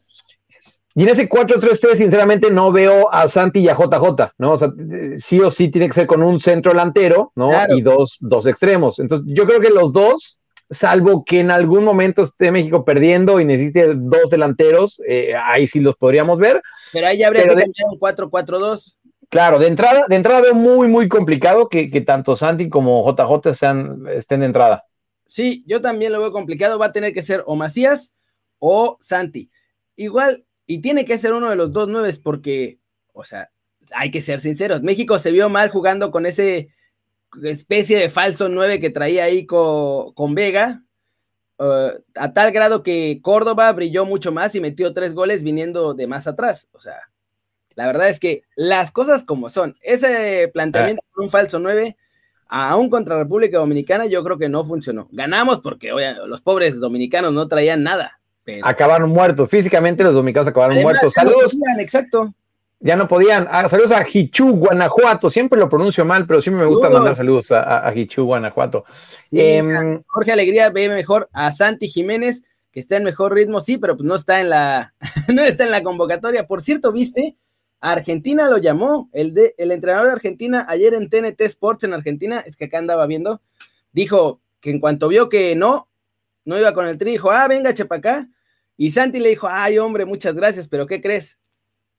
y 0.98 1.04
en 1.04 1.10
ese 1.10 1.28
4-3-3, 1.28 1.94
sinceramente, 1.94 2.50
no 2.50 2.72
veo 2.72 3.08
a 3.14 3.28
Santi 3.28 3.60
y 3.60 3.68
a 3.68 3.76
JJ, 3.76 4.32
¿no? 4.36 4.54
O 4.54 4.58
sea, 4.58 4.72
sí 5.16 5.38
o 5.38 5.48
sí 5.48 5.68
tiene 5.68 5.86
que 5.86 5.94
ser 5.94 6.08
con 6.08 6.24
un 6.24 6.40
centro 6.40 6.72
delantero, 6.72 7.30
¿no? 7.36 7.52
Y 7.68 7.82
dos, 7.82 8.16
dos 8.18 8.46
extremos. 8.46 8.98
Entonces, 8.98 9.24
yo 9.30 9.46
creo 9.46 9.60
que 9.60 9.70
los 9.70 9.92
dos, 9.92 10.40
salvo 10.68 11.24
que 11.24 11.38
en 11.38 11.52
algún 11.52 11.84
momento 11.84 12.24
esté 12.24 12.50
México 12.50 12.84
perdiendo 12.84 13.38
y 13.38 13.44
necesite 13.44 13.94
dos 13.94 14.28
delanteros, 14.28 15.00
eh, 15.06 15.36
ahí 15.40 15.68
sí 15.68 15.78
los 15.78 15.94
podríamos 15.94 16.40
ver. 16.40 16.60
Pero 16.92 17.06
ahí 17.06 17.22
habría 17.22 17.44
que 17.44 17.48
cambiar 17.50 17.72
un 17.92 18.00
4-4-2. 18.00 18.96
Claro, 19.28 19.60
de 19.60 19.68
entrada, 19.68 20.04
de 20.08 20.16
entrada 20.16 20.40
veo 20.40 20.54
muy, 20.54 20.88
muy 20.88 21.08
complicado 21.08 21.68
que, 21.68 21.92
que 21.92 22.00
tanto 22.00 22.34
Santi 22.34 22.68
como 22.68 23.08
JJ 23.08 23.54
sean, 23.54 24.02
estén 24.10 24.40
de 24.40 24.46
entrada. 24.46 24.84
Sí, 25.28 25.62
yo 25.64 25.80
también 25.80 26.10
lo 26.10 26.18
veo 26.18 26.32
complicado. 26.32 26.76
Va 26.76 26.86
a 26.86 26.92
tener 26.92 27.14
que 27.14 27.22
ser 27.22 27.44
o 27.46 27.54
Macías 27.54 28.12
o 28.58 28.98
Santi. 29.00 29.48
Igual, 29.94 30.44
y 30.68 30.80
tiene 30.80 31.06
que 31.06 31.18
ser 31.18 31.32
uno 31.32 31.48
de 31.48 31.56
los 31.56 31.72
dos 31.72 31.88
nueves 31.88 32.18
porque, 32.18 32.78
o 33.14 33.24
sea, 33.24 33.50
hay 33.92 34.10
que 34.10 34.20
ser 34.20 34.38
sinceros. 34.38 34.82
México 34.82 35.18
se 35.18 35.32
vio 35.32 35.48
mal 35.48 35.70
jugando 35.70 36.10
con 36.10 36.26
ese 36.26 36.68
especie 37.42 37.98
de 37.98 38.10
falso 38.10 38.48
nueve 38.50 38.78
que 38.78 38.90
traía 38.90 39.24
ahí 39.24 39.46
con, 39.46 40.34
Vega, 40.34 40.84
uh, 41.58 41.90
a 42.14 42.32
tal 42.34 42.52
grado 42.52 42.82
que 42.82 43.20
Córdoba 43.22 43.72
brilló 43.72 44.04
mucho 44.04 44.30
más 44.30 44.54
y 44.54 44.60
metió 44.60 44.92
tres 44.92 45.14
goles 45.14 45.42
viniendo 45.42 45.94
de 45.94 46.06
más 46.06 46.26
atrás. 46.26 46.68
O 46.72 46.80
sea, 46.80 47.00
la 47.74 47.86
verdad 47.86 48.10
es 48.10 48.20
que 48.20 48.42
las 48.54 48.90
cosas 48.90 49.24
como 49.24 49.48
son, 49.48 49.74
ese 49.80 50.50
planteamiento 50.52 51.02
con 51.12 51.24
un 51.24 51.30
falso 51.30 51.58
nueve, 51.58 51.96
aún 52.46 52.90
contra 52.90 53.16
República 53.16 53.56
Dominicana, 53.56 54.04
yo 54.04 54.22
creo 54.22 54.36
que 54.36 54.50
no 54.50 54.64
funcionó. 54.64 55.08
Ganamos 55.12 55.60
porque 55.60 55.92
los 56.26 56.42
pobres 56.42 56.78
dominicanos 56.78 57.32
no 57.32 57.48
traían 57.48 57.82
nada. 57.82 58.20
Acabaron 58.62 59.10
muertos, 59.10 59.48
físicamente 59.48 60.02
los 60.02 60.14
dominicanos 60.14 60.48
acabaron 60.48 60.80
muertos. 60.82 61.14
Saludos. 61.14 61.56
exacto. 61.78 62.34
Ya 62.80 62.94
no 62.94 63.08
podían. 63.08 63.48
Ah, 63.50 63.68
saludos 63.68 63.90
a 63.90 64.06
Hichu, 64.08 64.52
Guanajuato. 64.52 65.30
Siempre 65.30 65.58
lo 65.58 65.68
pronuncio 65.68 66.04
mal, 66.04 66.26
pero 66.26 66.40
siempre 66.40 66.64
me 66.64 66.70
gusta 66.70 66.88
mandar 66.88 67.16
saludos 67.16 67.50
a, 67.50 67.88
a, 67.88 67.94
Hichu, 67.94 68.24
Guanajuato. 68.24 68.84
Em, 69.32 70.02
Jorge 70.06 70.32
Alegría 70.32 70.70
ve 70.70 70.88
mejor 70.88 71.28
a 71.32 71.50
Santi 71.50 71.88
Jiménez, 71.88 72.42
que 72.70 72.78
está 72.78 72.96
en 72.96 73.04
mejor 73.04 73.34
ritmo, 73.34 73.60
sí, 73.60 73.78
pero 73.78 73.96
pues 73.96 74.06
no 74.06 74.14
está 74.14 74.40
en 74.40 74.50
la, 74.50 74.94
no 75.34 75.42
está 75.42 75.64
en 75.64 75.72
la 75.72 75.82
convocatoria. 75.82 76.46
Por 76.46 76.62
cierto, 76.62 76.92
¿viste? 76.92 77.36
Argentina 77.80 78.48
lo 78.48 78.58
llamó, 78.58 79.08
el, 79.12 79.34
de, 79.34 79.54
el 79.58 79.72
entrenador 79.72 80.06
de 80.06 80.12
Argentina, 80.12 80.66
ayer 80.68 80.94
en 80.94 81.08
TNT 81.08 81.40
Sports 81.42 81.84
en 81.84 81.94
Argentina, 81.94 82.40
es 82.40 82.56
que 82.56 82.66
acá 82.66 82.78
andaba 82.78 83.06
viendo, 83.06 83.40
dijo 83.92 84.40
que 84.60 84.70
en 84.70 84.80
cuanto 84.80 85.08
vio 85.08 85.28
que 85.28 85.54
no, 85.54 85.88
no 86.44 86.58
iba 86.58 86.74
con 86.74 86.86
el 86.86 86.98
tri, 86.98 87.12
dijo, 87.12 87.30
ah, 87.30 87.46
venga, 87.46 87.74
chepa 87.74 87.96
acá, 87.96 88.28
y 88.78 88.92
Santi 88.92 89.18
le 89.18 89.30
dijo, 89.30 89.48
ay 89.50 89.76
hombre, 89.78 90.06
muchas 90.06 90.34
gracias, 90.34 90.68
pero 90.68 90.86
¿qué 90.86 91.02
crees? 91.02 91.36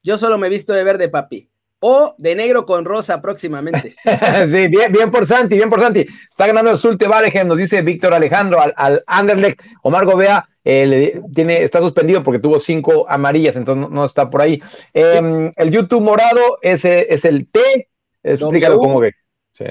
Yo 0.01 0.17
solo 0.17 0.37
me 0.37 0.47
he 0.47 0.49
visto 0.49 0.71
de 0.73 0.85
verde, 0.85 1.09
papi. 1.09 1.49
O 1.81 2.15
de 2.17 2.35
negro 2.35 2.65
con 2.65 2.85
rosa 2.85 3.21
próximamente. 3.21 3.95
sí, 4.49 4.67
bien, 4.67 4.91
bien, 4.91 5.11
por 5.11 5.27
Santi, 5.27 5.55
bien 5.55 5.69
por 5.69 5.81
Santi. 5.81 6.05
Está 6.29 6.47
ganando 6.47 6.71
el 6.71 6.77
Sulte 6.77 7.07
Valegen, 7.07 7.49
nos 7.49 7.57
dice 7.57 7.81
Víctor 7.81 8.13
Alejandro 8.13 8.61
al, 8.61 8.73
al 8.77 9.03
Anderlecht. 9.07 9.61
Omar 9.83 10.05
Gobea 10.05 10.47
eh, 10.63 11.21
tiene, 11.35 11.63
está 11.63 11.81
suspendido 11.81 12.23
porque 12.23 12.39
tuvo 12.39 12.61
cinco 12.61 13.05
amarillas, 13.09 13.57
entonces 13.57 13.89
no, 13.89 14.05
está 14.05 14.29
por 14.29 14.41
ahí. 14.41 14.61
Em, 14.93 15.51
el 15.57 15.71
YouTube 15.71 16.01
morado 16.01 16.59
es, 16.61 16.85
es 16.85 17.25
el 17.25 17.47
T. 17.49 17.89
Explícalo 18.23 18.77
cómo 18.77 19.01
que. 19.01 19.11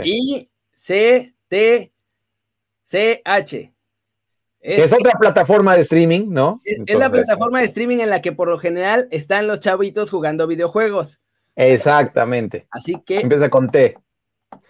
I 0.05 0.49
C 0.75 1.35
T 1.49 1.91
C 2.85 3.23
H. 3.25 3.73
Es, 4.61 4.93
otra 4.93 5.13
plataforma 5.13 5.77
de 5.77 5.83
streaming, 5.83 6.27
¿no? 6.29 6.61
Es, 6.65 6.99
la 6.99 7.11
plataforma 7.11 7.61
de 7.61 7.67
streaming 7.67 7.99
en 7.99 8.11
la 8.11 8.21
que 8.21 8.33
por 8.33 8.49
lo 8.49 8.59
general 8.59 9.09
están 9.11 9.47
los 9.47 9.61
chavitos 9.61 10.11
jugando 10.11 10.47
videojuegos. 10.47 11.21
Exactamente. 11.55 12.67
Así 12.71 13.01
que. 13.05 13.21
Empieza 13.21 13.49
con 13.51 13.71
T. 13.71 13.97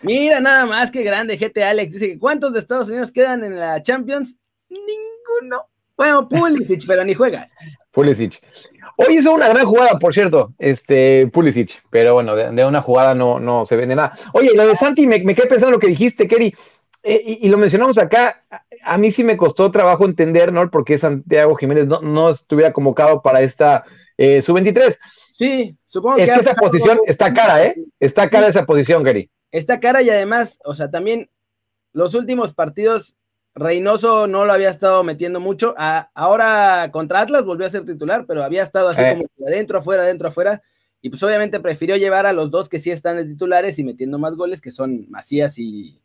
Mira, 0.02 0.40
nada 0.40 0.66
más 0.66 0.90
que 0.90 1.02
grande, 1.02 1.36
GT 1.36 1.62
Alex. 1.62 1.92
Dice 1.92 2.08
que 2.08 2.18
¿cuántos 2.18 2.52
de 2.52 2.60
Estados 2.60 2.88
Unidos 2.88 3.12
quedan 3.12 3.44
en 3.44 3.58
la 3.58 3.82
Champions? 3.82 4.36
Ninguno. 4.68 5.68
Bueno, 5.96 6.28
Pulisic, 6.28 6.84
pero 6.86 7.04
ni 7.04 7.14
juega. 7.14 7.48
Pulisic. 7.90 8.40
Hoy 8.96 9.16
hizo 9.18 9.32
una 9.32 9.48
gran 9.48 9.64
jugada, 9.64 9.98
por 9.98 10.12
cierto, 10.12 10.54
este 10.58 11.28
Pulisic, 11.32 11.82
pero 11.90 12.14
bueno, 12.14 12.34
de, 12.36 12.64
una 12.64 12.82
jugada 12.82 13.14
no, 13.14 13.40
no 13.40 13.64
se 13.64 13.76
vende 13.76 13.96
nada. 13.96 14.12
Oye, 14.32 14.54
lo 14.54 14.66
de 14.66 14.76
Santi, 14.76 15.06
me, 15.06 15.22
me 15.22 15.34
quedé 15.34 15.46
pensando 15.46 15.68
en 15.68 15.72
lo 15.74 15.78
que 15.78 15.88
dijiste, 15.88 16.28
Kerry. 16.28 16.54
Eh, 17.02 17.38
y, 17.40 17.48
lo 17.48 17.58
mencionamos 17.58 17.96
acá, 17.98 18.44
a 18.82 18.98
mí 18.98 19.12
sí 19.12 19.22
me 19.24 19.36
costó 19.36 19.70
trabajo 19.70 20.04
entender, 20.04 20.52
¿no? 20.52 20.68
Por 20.70 20.84
qué 20.84 20.98
Santiago 20.98 21.54
Jiménez 21.54 21.86
no, 21.86 22.30
estuviera 22.30 22.72
convocado 22.72 23.22
para 23.22 23.40
esta 23.40 23.84
eh, 24.16 24.42
sub-23. 24.42 24.98
Sí, 25.32 25.76
supongo 25.86 26.18
es 26.18 26.28
que, 26.28 26.40
esa 26.40 26.54
posición 26.54 26.98
está 27.06 27.32
cara, 27.32 27.64
¿eh? 27.64 27.76
Está 28.00 28.28
cara 28.28 28.48
esa 28.48 28.66
posición, 28.66 29.04
Gary. 29.04 29.30
Está 29.52 29.78
cara 29.80 30.02
y 30.02 30.10
además, 30.10 30.58
o 30.64 30.74
sea, 30.74 30.90
también 30.90 31.30
los 31.92 32.14
últimos 32.14 32.52
partidos 32.52 33.16
Reynoso 33.58 34.26
no 34.26 34.44
lo 34.44 34.52
había 34.52 34.70
estado 34.70 35.02
metiendo 35.02 35.40
mucho. 35.40 35.74
ahora 36.14 36.90
contra 36.92 37.20
Atlas 37.20 37.44
volvió 37.44 37.66
a 37.66 37.70
ser 37.70 37.84
titular, 37.84 38.24
pero 38.26 38.44
había 38.44 38.62
estado 38.62 38.88
así 38.88 39.02
eh. 39.02 39.14
como 39.14 39.48
adentro, 39.48 39.78
afuera, 39.78 40.02
adentro, 40.02 40.28
afuera. 40.28 40.62
Y 41.00 41.10
pues 41.10 41.22
obviamente 41.22 41.60
prefirió 41.60 41.96
llevar 41.96 42.26
a 42.26 42.32
los 42.32 42.50
dos 42.50 42.68
que 42.68 42.78
sí 42.78 42.90
están 42.90 43.16
de 43.16 43.24
titulares 43.24 43.78
y 43.78 43.84
metiendo 43.84 44.18
más 44.18 44.34
goles, 44.34 44.60
que 44.60 44.70
son 44.70 45.06
Macías 45.10 45.58
y, 45.58 46.00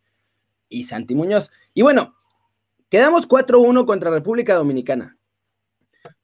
y 0.74 0.86
Santi 0.86 1.16
Muñoz. 1.16 1.52
Y 1.74 1.82
bueno, 1.82 2.16
quedamos 2.90 3.28
4-1 3.28 3.86
contra 3.86 4.12
República 4.12 4.56
Dominicana. 4.56 5.18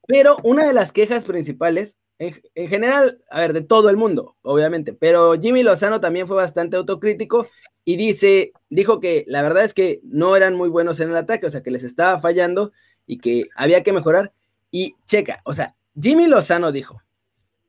Pero 0.08 0.38
una 0.44 0.66
de 0.66 0.74
las 0.74 0.92
quejas 0.92 1.24
principales, 1.24 1.98
en, 2.18 2.42
en, 2.56 2.68
general, 2.68 3.24
a 3.30 3.40
ver, 3.40 3.54
de 3.54 3.62
todo 3.62 3.90
el 3.90 3.96
mundo, 3.96 4.36
obviamente, 4.42 4.94
pero 4.94 5.40
Jimmy 5.40 5.64
Lozano 5.64 6.02
también 6.02 6.28
fue 6.28 6.36
bastante 6.36 6.76
autocrítico 6.76 7.48
y 7.86 7.96
dice, 7.96 8.52
dijo 8.70 9.00
que 9.00 9.24
la 9.28 9.42
verdad 9.42 9.64
es 9.64 9.74
que 9.74 10.02
no 10.04 10.36
eran 10.36 10.56
muy 10.56 10.68
buenos 10.68 11.00
en 11.00 11.10
el 11.12 11.18
ataque, 11.18 11.48
o 11.48 11.52
sea, 11.52 11.64
que 11.64 11.72
les 11.72 11.84
estaba 11.84 12.20
fallando 12.20 12.72
y 13.06 13.20
que 13.20 13.46
había 13.56 13.84
que 13.84 13.94
mejorar. 13.94 14.34
Y 14.72 14.96
checa, 15.06 15.42
o 15.46 15.54
sea, 15.54 15.76
Jimmy 16.00 16.28
Lozano 16.28 16.72
dijo, 16.72 17.02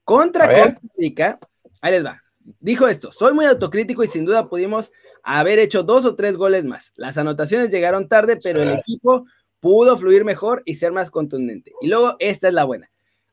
contra 0.04 0.46
Costa 0.46 0.80
Rica, 0.96 1.38
ahí 1.80 1.92
les 1.92 2.04
va, 2.04 2.22
dijo 2.61 2.88
esto, 2.88 3.12
soy 3.12 3.33
muy 3.33 3.45
autocrítico 3.45 4.02
y 4.02 4.09
sin 4.09 4.25
duda 4.25 4.49
pudimos 4.49 4.90
haber 5.23 5.59
hecho 5.59 5.83
dos 5.83 6.04
o 6.04 6.14
tres 6.14 6.37
goles 6.37 6.64
más. 6.64 6.92
Las 6.97 7.19
anotaciones 7.19 7.71
llegaron 7.71 8.09
tarde, 8.09 8.38
pero 8.42 8.62
el 8.62 8.71
equipo 8.71 9.26
pudo 9.61 9.97
fluir 9.97 10.25
mejor 10.25 10.62
y 10.64 10.76
ser 10.76 10.92
más 10.92 11.11
contundente. 11.11 11.73
Y 11.80 11.88
luego, 11.88 12.16
esta 12.19 12.49
es 12.49 12.54
la 12.54 12.64
buena. 12.64 12.90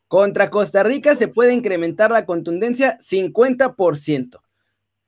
Contra 0.08 0.50
Costa 0.50 0.84
Rica 0.84 1.16
se 1.16 1.28
puede 1.28 1.54
incrementar 1.54 2.12
la 2.12 2.26
contundencia 2.26 2.98
50%. 3.00 4.40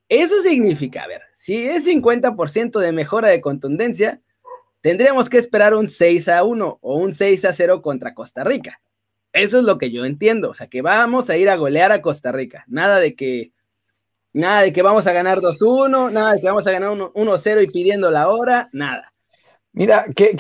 Eso 0.10 0.42
significa, 0.42 1.04
a 1.04 1.08
ver, 1.08 1.22
si 1.36 1.56
es 1.56 1.86
50% 1.86 2.80
de 2.80 2.92
mejora 2.92 3.28
de 3.28 3.42
contundencia, 3.42 4.22
tendríamos 4.82 5.30
que 5.30 5.38
esperar 5.38 5.74
un 5.75 5.89
6 5.89 6.28
a 6.30 6.44
1 6.44 6.80
o 6.82 6.96
un 6.96 7.13
6 7.13 7.46
a 7.46 7.54
0 7.54 7.82
contra 7.82 8.13
Costa 8.13 8.44
Rica. 8.44 8.82
Eso 9.32 9.60
es 9.60 9.66
lo 9.66 9.78
que 9.78 9.92
yo 9.92 10.06
entiendo, 10.06 10.50
o 10.50 10.54
sea, 10.54 10.68
que 10.68 10.82
vamos 10.82 11.30
a 11.30 11.38
ir 11.38 11.50
a 11.50 11.56
golear 11.56 11.92
a 11.92 12.01
Costa 12.01 12.32
Rica. 12.32 12.66
Nada 12.68 13.00
de 13.00 13.16
que 13.16 13.51
nada 14.33 14.62
de 14.62 14.74
que 14.74 14.81
vamos 14.81 15.07
a 15.07 15.13
ganar 15.13 15.39
2-1, 15.39 16.12
nada 16.12 16.33
de 16.33 16.41
que 16.41 16.48
vamos 16.48 16.67
a 16.67 16.71
ganar 16.71 16.89
1-0 16.91 17.63
y 17.63 17.67
pidiendo 17.67 18.12
la 18.12 18.29
hora, 18.29 18.69
nada. 18.71 19.13
Mira, 19.71 20.07
que, 20.15 20.36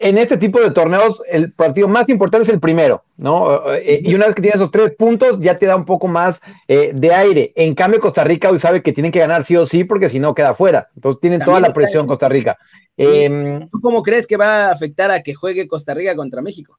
en 0.00 0.18
este 0.18 0.36
tipo 0.36 0.60
de 0.60 0.72
torneos 0.72 1.22
el 1.28 1.52
partido 1.52 1.86
más 1.86 2.08
importante 2.08 2.42
es 2.42 2.48
el 2.48 2.58
primero, 2.58 3.04
¿no? 3.16 3.72
Eh, 3.72 4.02
y 4.04 4.14
una 4.14 4.26
vez 4.26 4.34
que 4.34 4.42
tienes 4.42 4.56
esos 4.56 4.72
tres 4.72 4.94
puntos 4.98 5.38
ya 5.38 5.58
te 5.58 5.66
da 5.66 5.76
un 5.76 5.84
poco 5.84 6.08
más 6.08 6.42
eh, 6.66 6.90
de 6.92 7.14
aire. 7.14 7.52
En 7.54 7.74
cambio, 7.76 8.00
Costa 8.00 8.24
Rica 8.24 8.50
hoy 8.50 8.58
sabe 8.58 8.82
que 8.82 8.92
tienen 8.92 9.12
que 9.12 9.20
ganar 9.20 9.44
sí 9.44 9.56
o 9.56 9.64
sí 9.64 9.84
porque 9.84 10.08
si 10.08 10.18
no 10.18 10.34
queda 10.34 10.56
fuera. 10.56 10.88
Entonces 10.96 11.20
tienen 11.20 11.40
toda 11.40 11.60
la 11.60 11.72
presión 11.72 12.06
Costa 12.08 12.28
Rica. 12.28 12.58
Em, 12.96 13.68
¿Tú 13.70 13.80
cómo 13.80 14.02
crees 14.02 14.26
que 14.26 14.36
va 14.36 14.66
a 14.66 14.72
afectar 14.72 15.12
a 15.12 15.22
que 15.22 15.34
juegue 15.34 15.68
Costa 15.68 15.94
Rica 15.94 16.16
contra 16.16 16.42
México? 16.42 16.78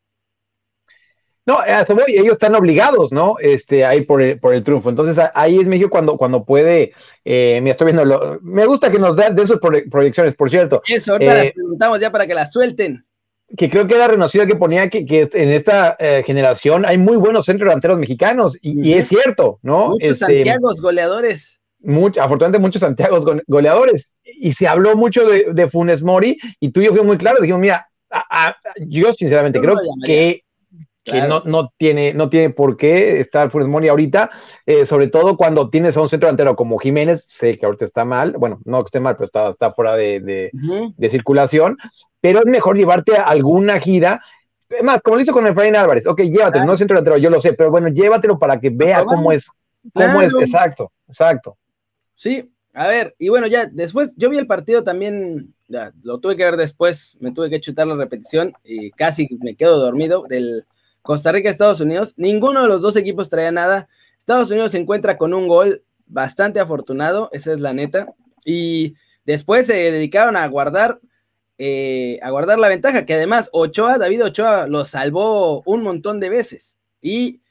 No, 1.46 1.60
a 1.60 1.82
eso 1.82 1.94
voy, 1.94 2.06
ellos 2.08 2.34
están 2.34 2.56
obligados, 2.56 3.12
¿no? 3.12 3.36
Este, 3.40 3.84
ahí 3.86 4.02
por 4.02 4.22
el, 4.22 4.40
por 4.40 4.54
el 4.54 4.64
triunfo. 4.64 4.90
Entonces, 4.90 5.22
ahí 5.34 5.60
es 5.60 5.68
México 5.68 5.90
cuando, 5.90 6.16
cuando 6.16 6.46
puede, 6.46 6.94
eh, 7.26 7.60
me 7.62 7.72
estoy 7.72 7.92
viendo, 7.92 8.40
me 8.42 8.66
gusta 8.66 8.90
que 8.90 8.98
nos 9.00 9.18
den 9.18 9.36
de 9.36 9.46
sus 9.46 9.60
proyecciones, 9.60 10.36
por 10.36 10.50
cierto. 10.50 10.82
Eso, 10.88 11.14
ahorita 11.14 11.34
las 11.34 11.46
eh, 11.48 11.52
preguntamos 11.54 12.00
ya 12.00 12.12
para 12.12 12.26
que 12.26 12.34
las 12.34 12.54
suelten. 12.54 13.06
Que 13.58 13.70
creo 13.70 13.86
que 13.86 13.96
era 13.96 14.08
reconocido 14.08 14.48
que 14.48 14.56
ponía 14.56 14.90
que, 14.90 15.06
que 15.06 15.30
en 15.34 15.50
esta 15.50 15.98
eh, 16.00 16.24
generación 16.26 16.86
hay 16.86 16.98
muy 16.98 17.18
buenos 17.18 17.46
centros 17.46 17.68
delanteros 17.68 18.00
mexicanos, 18.00 18.58
y, 18.62 18.94
es 18.94 19.10
cierto, 19.10 19.60
¿no? 19.62 19.90
Muchos 19.90 20.12
este, 20.12 20.26
Santiagos 20.26 20.82
goleadores. 20.82 21.60
Mucho, 21.80 22.22
afortunadamente 22.22 22.60
muchos 22.60 22.80
Santiagos 22.80 23.26
goleadores, 23.48 24.14
y 24.24 24.54
se 24.54 24.66
habló 24.66 24.96
mucho 24.96 25.28
de, 25.28 25.48
de 25.52 25.70
Funes 25.70 26.02
Mori, 26.02 26.38
y 26.62 26.72
tú 26.72 26.80
y 26.80 26.86
yo 26.86 26.92
fuimos 26.92 27.08
muy 27.08 27.18
claros, 27.18 27.42
dijimos, 27.42 27.60
mira, 27.60 27.90
yo 28.88 29.14
sinceramente 29.14 29.60
creo 29.60 29.76
que 30.06 30.43
que 31.04 31.22
no, 31.28 31.42
no, 31.46 31.74
tiene, 31.78 32.14
no 32.14 32.30
tiene 32.30 32.50
por 32.50 32.78
qué 32.78 33.20
estar 33.20 33.52
Funes 33.52 33.68
Mori 33.68 33.90
ahorita, 33.90 34.30
eh, 34.66 34.86
sobre 34.86 35.08
todo 35.08 35.36
cuando 35.36 35.70
tienes 35.70 35.98
a 35.98 36.02
un 36.02 36.10
centro 36.10 36.28
delantero 36.28 36.56
como 36.56 36.78
Jiménez, 36.78 37.26
sé 37.28 37.58
que 37.58 37.66
ahorita 37.66 37.86
está 37.86 38.06
mal, 38.06 38.36
bueno, 38.38 38.60
no 38.64 38.84
que 38.84 38.88
esté 38.88 39.00
mal, 39.00 39.16
pero 39.16 39.26
está, 39.26 39.50
está 39.50 39.72
fuera 39.72 39.96
de, 39.96 40.52
circulación, 41.10 41.78
pero 42.22 42.40
es 42.40 42.46
mejor 42.46 42.78
llevarte 42.78 43.18
a 43.18 43.24
alguna 43.24 43.80
gira. 43.80 44.22
Más, 44.82 45.02
como 45.02 45.18
lo 45.18 45.22
hizo 45.22 45.34
con 45.34 45.46
Efraín 45.46 45.76
Álvarez, 45.76 46.08
ok, 46.08 46.22
llévatelo, 46.22 46.66
no 46.66 46.78
centro 46.78 46.96
delantero, 46.96 47.18
yo 47.18 47.30
lo 47.30 47.42
sé, 47.42 47.54
pero 47.54 47.70
bueno, 47.70 47.90
llévatelo 47.90 48.40
para 48.40 48.60
que 48.60 48.70
vea 48.70 49.04
cómo 49.04 49.32
es, 49.32 49.52
cómo 49.94 50.22
es, 50.22 50.34
exacto, 50.34 50.92
exacto. 51.08 51.58
Sí, 52.16 52.50
a 52.74 52.88
ver, 52.88 53.14
y 53.20 53.28
bueno, 53.28 53.48
ya 53.48 53.66
después, 53.66 54.14
yo 54.16 54.30
vi 54.30 54.38
el 54.38 54.48
partido 54.48 54.84
también, 54.84 55.54
ya, 55.68 55.92
lo 56.02 56.20
tuve 56.20 56.38
que 56.38 56.46
ver 56.46 56.56
después, 56.56 57.18
me 57.20 57.32
tuve 57.32 57.50
que 57.50 57.60
chutar 57.60 57.86
la 57.86 57.96
repetición 57.96 58.54
y 58.64 58.90
casi 58.92 59.28
me 59.42 59.56
quedo 59.56 59.78
dormido 59.78 60.24
del 60.28 60.66
Costa 61.04 61.34
Rica, 61.34 61.50
Estados 61.50 61.82
Unidos, 61.82 62.14
ninguno 62.16 62.62
de 62.62 62.68
los 62.70 62.82
dos 62.82 62.96
equipos 62.96 63.30
traía 63.30 63.52
nada. 63.52 63.90
Estados 64.18 64.50
Unidos 64.50 64.72
se 64.72 64.78
encuentra 64.78 65.18
con 65.18 65.34
un 65.34 65.50
gol 65.50 65.84
bastante 66.08 66.62
afortunado, 66.62 67.30
esa 67.34 67.52
es 67.52 67.60
la 67.60 67.74
neta. 67.74 68.08
Y 68.46 68.96
después 69.26 69.68
se 69.68 69.92
dedicaron 69.92 70.38
a 70.38 70.48
guardar, 70.48 71.02
eh, 71.58 72.20
a 72.24 72.30
guardar 72.30 72.58
la 72.58 72.70
ventaja, 72.70 73.06
que 73.06 73.14
además 73.14 73.50
Ochoa, 73.52 73.98
David 73.98 74.26
Ochoa, 74.26 74.68
lo 74.68 74.86
salvó 74.86 75.62
un 75.66 75.84
montón 75.84 76.22
de 76.22 76.30
veces. 76.30 76.78
Y 77.02 77.42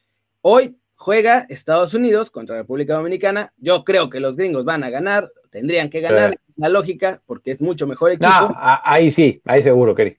hoy 0.41 0.79
juega 0.95 1.45
Estados 1.51 1.93
Unidos 1.93 2.31
contra 2.31 2.57
República 2.57 2.95
Dominicana. 2.95 3.53
Yo 3.59 3.85
creo 3.85 4.09
que 4.09 4.19
los 4.19 4.35
gringos 4.35 4.65
van 4.65 4.83
a 4.83 4.89
ganar, 4.89 5.31
tendrían 5.51 5.91
que 5.91 6.01
ganar, 6.01 6.39
la 6.57 6.71
lógica, 6.71 7.21
porque 7.27 7.51
es 7.51 7.61
mucho 7.61 7.87
mejor 7.87 8.13
equipo. 8.13 8.31
No, 8.31 8.55
ahí 8.57 9.11
sí, 9.11 9.43
ahí 9.45 9.63
seguro, 9.63 9.95
Keri. 9.95 10.17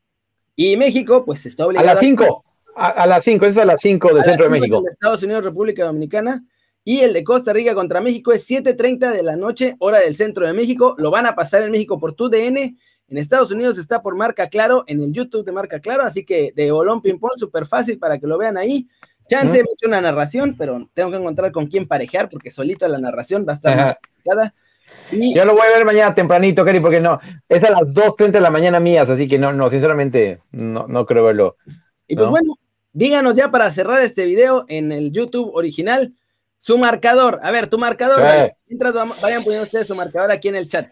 Y 0.55 0.77
México, 0.77 1.25
pues 1.25 1.47
está 1.47 1.65
obligado. 1.65 1.89
A 1.89 1.93
las 1.93 1.99
5. 1.99 2.43
A, 2.75 3.05
las 3.07 3.23
5, 3.23 3.45
es 3.45 3.57
a 3.57 3.65
las 3.65 3.81
5 3.81 4.13
del 4.13 4.23
centro 4.23 4.45
de 4.45 4.51
México. 4.51 4.83
Estados 4.85 5.23
Unidos, 5.23 5.43
República 5.43 5.85
Dominicana. 5.85 6.43
Y 6.85 6.99
el 6.99 7.13
de 7.13 7.23
Costa 7.23 7.53
Rica 7.53 7.73
contra 7.73 8.01
México 8.01 8.33
es 8.33 8.45
7:30 8.49 9.11
de 9.11 9.23
la 9.23 9.37
noche, 9.37 9.75
hora 9.79 9.99
del 9.99 10.15
centro 10.15 10.45
de 10.45 10.53
México. 10.53 10.95
Lo 10.97 11.11
van 11.11 11.25
a 11.25 11.35
pasar 11.35 11.63
en 11.63 11.71
México 11.71 11.97
por 11.97 12.13
TUDN. 12.13 12.77
En 13.07 13.17
Estados 13.17 13.51
Unidos 13.51 13.77
está 13.77 14.01
por 14.01 14.15
Marca 14.15 14.49
Claro, 14.49 14.83
en 14.87 14.99
el 14.99 15.13
YouTube 15.13 15.45
de 15.45 15.51
Marca 15.51 15.79
Claro. 15.79 16.03
Así 16.03 16.25
que 16.25 16.51
de 16.55 16.71
Bolón 16.71 17.01
Ping 17.01 17.19
Pong, 17.19 17.37
súper 17.37 17.65
fácil 17.65 17.99
para 17.99 18.17
que 18.17 18.27
lo 18.27 18.37
vean 18.37 18.57
ahí. 18.57 18.87
Chance, 19.27 19.51
me 19.51 19.59
he 19.59 19.73
hecho 19.73 19.87
una 19.87 20.01
narración, 20.01 20.55
pero 20.57 20.89
tengo 20.93 21.09
que 21.11 21.17
encontrar 21.17 21.51
con 21.51 21.67
quién 21.67 21.87
parejar, 21.87 22.29
porque 22.29 22.51
solito 22.51 22.87
la 22.87 22.99
narración 22.99 23.45
va 23.47 23.53
a 23.53 23.55
estar 23.55 23.77
más 23.77 23.93
complicada. 23.93 24.53
Y... 25.11 25.33
Yo 25.33 25.45
lo 25.45 25.53
voy 25.53 25.61
a 25.65 25.77
ver 25.77 25.85
mañana 25.85 26.13
tempranito, 26.13 26.65
Kelly, 26.65 26.81
porque 26.81 26.99
no, 26.99 27.19
es 27.47 27.63
a 27.63 27.71
las 27.71 27.83
2.30 27.83 28.31
de 28.31 28.41
la 28.41 28.49
mañana 28.49 28.79
mías, 28.81 29.09
así 29.09 29.27
que 29.27 29.39
no, 29.39 29.53
no, 29.53 29.69
sinceramente, 29.69 30.39
no, 30.51 30.87
no 30.87 31.05
creo 31.05 31.23
verlo. 31.23 31.55
Y 32.13 32.15
pues 32.15 32.29
bueno, 32.29 32.53
díganos 32.91 33.33
ya 33.33 33.49
para 33.49 33.71
cerrar 33.71 34.03
este 34.03 34.25
video 34.25 34.65
en 34.67 34.91
el 34.91 35.11
YouTube 35.11 35.49
original, 35.55 36.13
su 36.59 36.77
marcador. 36.77 37.39
A 37.41 37.49
ver, 37.49 37.65
tu 37.65 37.79
marcador. 37.79 38.23
Mientras 38.67 38.93
vayan 38.93 39.43
poniendo 39.43 39.63
ustedes 39.63 39.87
su 39.87 39.95
marcador 39.95 40.29
aquí 40.29 40.49
en 40.49 40.55
el 40.55 40.67
chat. 40.67 40.85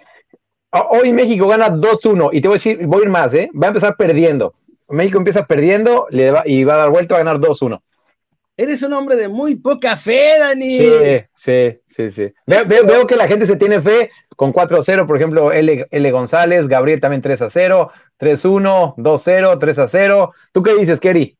Hoy 0.90 1.14
México 1.14 1.48
gana 1.48 1.70
2-1 1.70 2.32
y 2.34 2.42
te 2.42 2.48
voy 2.48 2.56
a 2.56 2.58
decir, 2.58 2.88
voy 2.88 3.02
a 3.02 3.04
ir 3.04 3.10
más, 3.10 3.36
¿eh? 3.36 3.52
Va 3.54 3.68
a 3.68 3.70
empezar 3.70 3.96
perdiendo. 3.98 4.56
México 4.90 5.20
empieza 5.20 5.46
perdiendo 5.46 6.08
le 6.10 6.32
va, 6.32 6.42
y 6.44 6.64
va 6.64 6.74
a 6.74 6.78
dar 6.78 6.90
vuelta, 6.90 7.14
a 7.14 7.20
ganar 7.20 7.38
2-1. 7.38 7.80
Eres 8.62 8.84
un 8.84 8.94
hombre 8.94 9.16
de 9.16 9.28
muy 9.28 9.56
poca 9.56 9.98
fe, 9.98 10.38
Dani. 10.38 10.78
Sí, 10.78 11.26
sí, 11.36 11.80
sí, 11.88 12.12
sí. 12.12 12.34
Veo, 12.46 13.08
que 13.08 13.16
la 13.16 13.28
gente 13.28 13.48
se 13.48 13.56
tiene 13.56 13.82
fe 13.82 14.12
con 14.36 14.54
4-0, 14.54 15.08
por 15.08 15.18
ejemplo, 15.18 15.52
L, 15.52 15.88
L, 15.90 16.12
González, 16.12 16.68
Gabriel 16.68 17.00
también 17.00 17.24
3-0, 17.24 17.90
3-1, 18.20 18.96
2-0, 18.98 19.58
3-0. 19.58 20.32
¿Tú 20.52 20.62
qué 20.62 20.76
dices, 20.76 21.00
Kerry? 21.00 21.40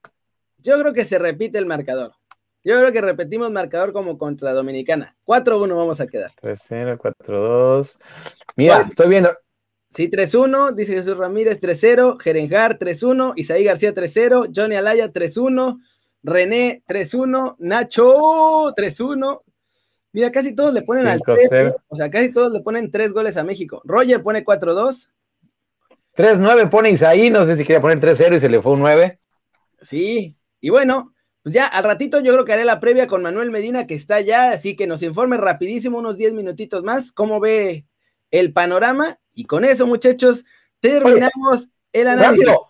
Yo 0.58 0.80
creo 0.80 0.94
que 0.94 1.06
se 1.06 1.20
repite 1.20 1.60
el 1.60 1.68
marcador. 1.68 2.14
Yo 2.64 2.80
creo 2.80 2.92
que 2.92 3.02
repetimos 3.02 3.52
marcador 3.52 3.94
como 3.94 4.18
contra 4.18 4.54
Dominicana. 4.54 5.16
4-1 5.28 5.76
vamos 5.76 6.02
a 6.02 6.08
quedar. 6.08 6.32
3-0, 6.42 6.98
4-2. 6.98 8.00
Mira, 8.56 8.88
estoy 8.90 9.10
viendo. 9.10 9.30
Sí, 9.92 10.10
3-1, 10.10 10.74
dice 10.74 10.94
Jesús 10.94 11.18
Ramírez 11.18 11.60
3-0, 11.60 12.18
Jerenjar 12.20 12.80
3-1, 12.80 13.34
Isaí 13.36 13.64
García 13.64 13.94
3-0, 13.94 14.52
Johnny 14.56 14.76
Alaya 14.76 15.12
3-1, 15.12 15.80
René 16.24 16.84
3-1, 16.88 17.56
Nacho 17.60 18.74
3-1. 18.76 19.42
Mira, 20.14 20.32
casi 20.32 20.54
todos 20.54 20.74
le 20.74 20.82
ponen 20.82 21.08
al 21.08 21.22
3, 21.22 21.74
o 21.88 21.96
sea, 21.96 22.12
casi 22.12 22.32
todos 22.34 22.52
le 22.52 22.60
ponen 22.60 22.92
3 22.92 23.14
goles 23.14 23.38
a 23.38 23.44
México. 23.44 23.82
Roger 23.86 24.22
pone 24.22 24.44
4-2. 24.44 25.10
3-9 26.18 26.70
pone 26.70 26.92
Isaí, 26.92 27.30
no 27.30 27.46
sé 27.46 27.56
si 27.56 27.64
quería 27.64 27.80
poner 27.80 28.00
3-0 28.02 28.36
y 28.36 28.40
se 28.42 28.50
le 28.50 28.62
fue 28.62 28.74
un 28.74 28.82
9. 28.82 29.20
Sí, 29.82 30.36
y 30.60 30.70
bueno, 30.70 31.14
pues 31.42 31.56
ya 31.56 31.66
al 31.66 31.86
ratito 31.86 32.20
yo 32.20 32.34
creo 32.34 32.46
que 32.46 32.54
haré 32.54 32.66
la 32.66 32.82
previa 32.82 33.08
con 33.08 33.24
Manuel 33.24 33.50
Medina, 33.50 33.88
que 33.88 33.96
está 33.96 34.20
ya, 34.20 34.52
así 34.52 34.76
que 34.76 34.86
nos 34.86 35.02
informe 35.02 35.38
rapidísimo, 35.38 35.98
unos 35.98 36.18
10 36.18 36.34
minutitos 36.34 36.84
más, 36.84 37.12
cómo 37.12 37.40
ve 37.40 37.86
el 38.30 38.52
panorama. 38.52 39.18
Y 39.34 39.46
con 39.46 39.64
eso, 39.64 39.88
muchachos, 39.88 40.44
terminamos 40.82 41.70
el 41.94 42.10
análisis. 42.10 42.46
Rápido, 42.46 42.68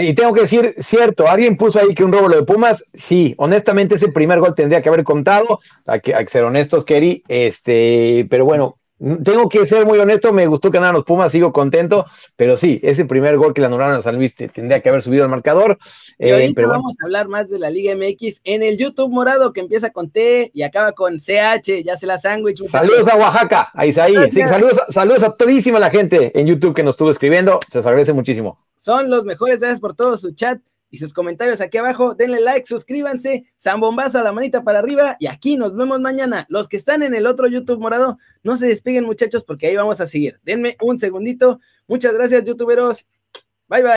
y 0.00 0.14
tengo 0.14 0.32
que 0.32 0.42
decir, 0.42 0.74
cierto, 0.80 1.28
alguien 1.28 1.56
puso 1.56 1.80
ahí 1.80 1.94
que 1.94 2.04
un 2.04 2.12
robo 2.12 2.28
lo 2.28 2.36
de 2.36 2.42
Pumas, 2.44 2.84
sí, 2.92 3.34
honestamente 3.38 3.94
ese 3.94 4.08
primer 4.08 4.40
gol 4.40 4.54
tendría 4.54 4.82
que 4.82 4.88
haber 4.88 5.04
contado, 5.04 5.60
hay 5.86 6.00
que 6.00 6.26
ser 6.28 6.44
honestos, 6.44 6.84
Kerry, 6.84 7.22
este, 7.28 8.26
pero 8.28 8.44
bueno, 8.44 8.78
tengo 8.98 9.48
que 9.48 9.66
ser 9.66 9.84
muy 9.84 9.98
honesto, 9.98 10.32
me 10.32 10.46
gustó 10.46 10.70
que 10.70 10.78
ganaran 10.78 10.94
los 10.94 11.04
Pumas, 11.04 11.32
sigo 11.32 11.52
contento, 11.52 12.06
pero 12.36 12.56
sí, 12.56 12.80
ese 12.82 13.04
primer 13.04 13.36
gol 13.36 13.52
que 13.52 13.60
le 13.60 13.66
anularon 13.66 13.96
a 13.96 14.02
San 14.02 14.16
Luis 14.16 14.34
tendría 14.34 14.80
que 14.80 14.88
haber 14.88 15.02
subido 15.02 15.24
al 15.24 15.30
marcador. 15.30 15.78
Eh, 16.18 16.52
pero 16.54 16.68
vamos 16.68 16.94
a 17.00 17.04
hablar 17.04 17.28
más 17.28 17.48
de 17.48 17.58
la 17.58 17.70
Liga 17.70 17.94
MX 17.94 18.40
en 18.44 18.62
el 18.62 18.78
YouTube 18.78 19.10
morado 19.10 19.52
que 19.52 19.60
empieza 19.60 19.90
con 19.90 20.10
T 20.10 20.50
y 20.54 20.62
acaba 20.62 20.92
con 20.92 21.18
CH, 21.18 21.82
ya 21.84 21.96
se 21.96 22.06
la 22.06 22.18
sándwich. 22.18 22.62
Saludos 22.68 23.08
a 23.08 23.16
Oaxaca, 23.16 23.70
a 23.74 23.84
Isaí. 23.86 24.14
saludos, 24.30 24.80
saludos 24.88 25.22
a 25.24 25.36
todísima 25.36 25.78
la 25.78 25.90
gente 25.90 26.38
en 26.38 26.46
YouTube 26.46 26.74
que 26.74 26.82
nos 26.82 26.94
estuvo 26.94 27.10
escribiendo, 27.10 27.60
se 27.70 27.78
les 27.78 27.86
agradece 27.86 28.12
muchísimo. 28.12 28.58
Son 28.78 29.10
los 29.10 29.24
mejores, 29.24 29.58
gracias 29.58 29.80
por 29.80 29.94
todo 29.94 30.16
su 30.18 30.32
chat 30.32 30.60
y 30.94 30.98
sus 30.98 31.12
comentarios 31.12 31.60
aquí 31.60 31.76
abajo. 31.78 32.14
Denle 32.14 32.40
like, 32.40 32.66
suscríbanse, 32.66 33.44
zambombazo 33.60 34.18
a 34.18 34.22
la 34.22 34.30
manita 34.30 34.62
para 34.62 34.78
arriba 34.78 35.16
y 35.18 35.26
aquí 35.26 35.56
nos 35.56 35.74
vemos 35.74 36.00
mañana. 36.00 36.46
Los 36.48 36.68
que 36.68 36.76
están 36.76 37.02
en 37.02 37.14
el 37.14 37.26
otro 37.26 37.48
YouTube 37.48 37.80
morado, 37.80 38.18
no 38.44 38.56
se 38.56 38.68
despeguen 38.68 39.04
muchachos 39.04 39.44
porque 39.44 39.66
ahí 39.66 39.74
vamos 39.76 40.00
a 40.00 40.06
seguir. 40.06 40.38
Denme 40.44 40.76
un 40.80 41.00
segundito. 41.00 41.60
Muchas 41.88 42.14
gracias 42.14 42.44
youtuberos. 42.44 43.06
Bye 43.68 43.82
bye. 43.82 43.92